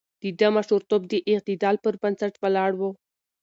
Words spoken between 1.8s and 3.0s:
پر بنسټ ولاړ و.